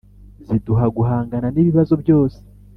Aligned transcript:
ziduha 0.45 0.85
guhangana 0.97 1.47
n’ibibazo 1.51 1.93
byose 2.03 2.39